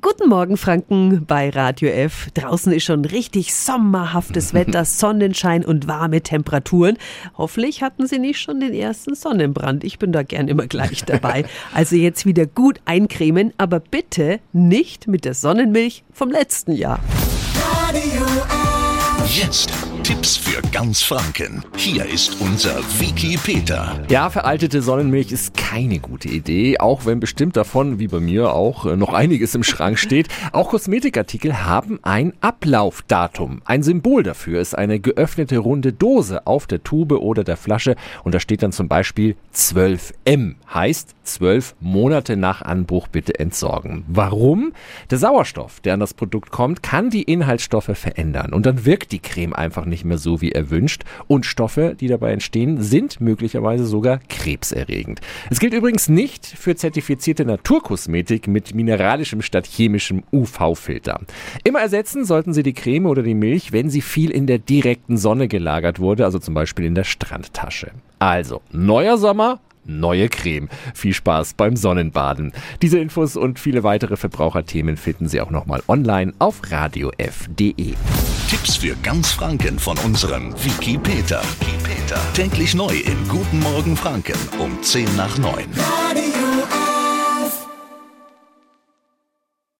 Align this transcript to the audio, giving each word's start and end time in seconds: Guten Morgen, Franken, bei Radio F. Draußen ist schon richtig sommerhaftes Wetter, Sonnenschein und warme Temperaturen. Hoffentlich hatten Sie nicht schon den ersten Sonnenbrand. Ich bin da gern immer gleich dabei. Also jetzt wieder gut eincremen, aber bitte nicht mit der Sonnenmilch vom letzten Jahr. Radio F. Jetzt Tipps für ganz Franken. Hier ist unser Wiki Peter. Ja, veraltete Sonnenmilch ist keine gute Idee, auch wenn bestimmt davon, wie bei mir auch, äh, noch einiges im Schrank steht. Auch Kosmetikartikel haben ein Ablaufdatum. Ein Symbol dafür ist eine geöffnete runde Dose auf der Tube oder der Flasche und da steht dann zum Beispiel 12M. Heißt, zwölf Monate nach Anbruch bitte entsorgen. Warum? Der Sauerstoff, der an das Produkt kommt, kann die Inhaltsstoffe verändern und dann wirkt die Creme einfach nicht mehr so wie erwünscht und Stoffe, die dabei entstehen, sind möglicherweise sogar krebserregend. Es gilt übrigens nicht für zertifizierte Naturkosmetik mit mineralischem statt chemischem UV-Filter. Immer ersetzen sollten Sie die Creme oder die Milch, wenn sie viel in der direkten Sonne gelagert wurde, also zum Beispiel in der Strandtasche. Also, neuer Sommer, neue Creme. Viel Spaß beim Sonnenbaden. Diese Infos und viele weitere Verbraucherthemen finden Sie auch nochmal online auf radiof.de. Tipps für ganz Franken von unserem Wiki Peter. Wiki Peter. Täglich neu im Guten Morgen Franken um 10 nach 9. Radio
Guten 0.00 0.28
Morgen, 0.28 0.56
Franken, 0.56 1.24
bei 1.26 1.48
Radio 1.50 1.88
F. 1.88 2.28
Draußen 2.34 2.72
ist 2.72 2.84
schon 2.84 3.04
richtig 3.04 3.54
sommerhaftes 3.54 4.52
Wetter, 4.54 4.84
Sonnenschein 4.84 5.64
und 5.64 5.88
warme 5.88 6.20
Temperaturen. 6.20 6.98
Hoffentlich 7.36 7.82
hatten 7.82 8.06
Sie 8.06 8.18
nicht 8.18 8.38
schon 8.38 8.60
den 8.60 8.74
ersten 8.74 9.14
Sonnenbrand. 9.14 9.84
Ich 9.84 9.98
bin 9.98 10.12
da 10.12 10.22
gern 10.22 10.46
immer 10.48 10.66
gleich 10.66 11.04
dabei. 11.04 11.44
Also 11.74 11.96
jetzt 11.96 12.26
wieder 12.26 12.46
gut 12.46 12.80
eincremen, 12.84 13.52
aber 13.56 13.80
bitte 13.80 14.40
nicht 14.52 15.06
mit 15.06 15.24
der 15.24 15.34
Sonnenmilch 15.34 16.04
vom 16.12 16.30
letzten 16.30 16.72
Jahr. 16.72 17.00
Radio 17.86 18.24
F. 18.24 19.36
Jetzt 19.36 19.87
Tipps 20.08 20.38
für 20.38 20.62
ganz 20.72 21.02
Franken. 21.02 21.62
Hier 21.76 22.06
ist 22.06 22.40
unser 22.40 22.78
Wiki 22.98 23.36
Peter. 23.36 24.02
Ja, 24.08 24.30
veraltete 24.30 24.80
Sonnenmilch 24.80 25.32
ist 25.32 25.54
keine 25.54 25.98
gute 25.98 26.28
Idee, 26.28 26.78
auch 26.80 27.04
wenn 27.04 27.20
bestimmt 27.20 27.58
davon, 27.58 27.98
wie 27.98 28.08
bei 28.08 28.18
mir 28.18 28.54
auch, 28.54 28.86
äh, 28.86 28.96
noch 28.96 29.12
einiges 29.12 29.54
im 29.54 29.62
Schrank 29.62 29.98
steht. 29.98 30.28
Auch 30.52 30.70
Kosmetikartikel 30.70 31.62
haben 31.66 31.98
ein 32.00 32.32
Ablaufdatum. 32.40 33.60
Ein 33.66 33.82
Symbol 33.82 34.22
dafür 34.22 34.62
ist 34.62 34.78
eine 34.78 34.98
geöffnete 34.98 35.58
runde 35.58 35.92
Dose 35.92 36.46
auf 36.46 36.66
der 36.66 36.82
Tube 36.82 37.12
oder 37.12 37.44
der 37.44 37.58
Flasche 37.58 37.94
und 38.24 38.34
da 38.34 38.40
steht 38.40 38.62
dann 38.62 38.72
zum 38.72 38.88
Beispiel 38.88 39.36
12M. 39.54 40.54
Heißt, 40.72 41.16
zwölf 41.28 41.74
Monate 41.80 42.36
nach 42.36 42.62
Anbruch 42.62 43.08
bitte 43.08 43.38
entsorgen. 43.38 44.04
Warum? 44.08 44.72
Der 45.10 45.18
Sauerstoff, 45.18 45.80
der 45.80 45.94
an 45.94 46.00
das 46.00 46.14
Produkt 46.14 46.50
kommt, 46.50 46.82
kann 46.82 47.10
die 47.10 47.22
Inhaltsstoffe 47.22 47.90
verändern 47.94 48.52
und 48.52 48.66
dann 48.66 48.84
wirkt 48.84 49.12
die 49.12 49.20
Creme 49.20 49.52
einfach 49.52 49.84
nicht 49.84 50.04
mehr 50.04 50.18
so 50.18 50.40
wie 50.40 50.52
erwünscht 50.52 51.04
und 51.26 51.46
Stoffe, 51.46 51.96
die 51.98 52.08
dabei 52.08 52.32
entstehen, 52.32 52.82
sind 52.82 53.20
möglicherweise 53.20 53.86
sogar 53.86 54.18
krebserregend. 54.28 55.20
Es 55.50 55.60
gilt 55.60 55.74
übrigens 55.74 56.08
nicht 56.08 56.46
für 56.46 56.76
zertifizierte 56.76 57.44
Naturkosmetik 57.44 58.48
mit 58.48 58.74
mineralischem 58.74 59.42
statt 59.42 59.66
chemischem 59.66 60.22
UV-Filter. 60.32 61.20
Immer 61.64 61.80
ersetzen 61.80 62.24
sollten 62.24 62.52
Sie 62.52 62.62
die 62.62 62.74
Creme 62.74 63.06
oder 63.06 63.22
die 63.22 63.34
Milch, 63.34 63.72
wenn 63.72 63.90
sie 63.90 64.00
viel 64.00 64.30
in 64.30 64.46
der 64.46 64.58
direkten 64.58 65.16
Sonne 65.16 65.48
gelagert 65.48 65.98
wurde, 65.98 66.24
also 66.24 66.38
zum 66.38 66.54
Beispiel 66.54 66.84
in 66.84 66.94
der 66.94 67.04
Strandtasche. 67.04 67.90
Also, 68.18 68.62
neuer 68.72 69.18
Sommer, 69.18 69.60
neue 69.88 70.28
Creme. 70.28 70.68
Viel 70.94 71.14
Spaß 71.14 71.54
beim 71.54 71.76
Sonnenbaden. 71.76 72.52
Diese 72.82 72.98
Infos 72.98 73.36
und 73.36 73.58
viele 73.58 73.82
weitere 73.82 74.16
Verbraucherthemen 74.16 74.96
finden 74.96 75.28
Sie 75.28 75.40
auch 75.40 75.50
nochmal 75.50 75.82
online 75.88 76.32
auf 76.38 76.60
radiof.de. 76.70 77.94
Tipps 78.48 78.76
für 78.76 78.94
ganz 79.02 79.32
Franken 79.32 79.78
von 79.78 79.98
unserem 79.98 80.52
Wiki 80.64 80.98
Peter. 80.98 81.42
Wiki 81.60 81.76
Peter. 81.82 82.20
Täglich 82.34 82.74
neu 82.74 82.94
im 82.94 83.28
Guten 83.28 83.60
Morgen 83.60 83.96
Franken 83.96 84.38
um 84.58 84.82
10 84.82 85.16
nach 85.16 85.36
9. 85.38 85.66
Radio 85.76 86.27